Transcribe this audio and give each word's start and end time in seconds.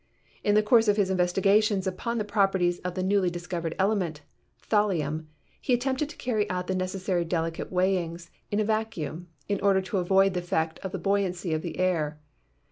In 0.43 0.55
the 0.55 0.63
course 0.63 0.87
of 0.87 0.97
his 0.97 1.11
investigations 1.11 1.85
upon 1.85 2.17
the 2.17 2.23
properties 2.23 2.79
of 2.79 2.95
the 2.95 3.03
newly 3.03 3.29
discovered 3.29 3.75
element, 3.77 4.21
thallium, 4.67 5.27
he 5.61 5.75
attempted 5.75 6.09
to 6.09 6.17
carry 6.17 6.49
out 6.49 6.65
the 6.65 6.73
necessary 6.73 7.23
delicate 7.23 7.71
weighings 7.71 8.31
THE 8.49 8.57
PROPERTIES 8.57 8.63
OF 8.63 8.67
MATTER 8.69 8.83
39 8.89 9.05
in 9.09 9.09
a 9.11 9.11
vacuum, 9.11 9.27
in 9.47 9.59
order 9.61 9.81
to 9.83 9.97
avoid 9.99 10.33
the 10.33 10.39
effect 10.39 10.79
of 10.79 10.91
the 10.91 10.97
buoyancy 10.97 11.53
of 11.53 11.61
the 11.61 11.77
air. 11.77 12.19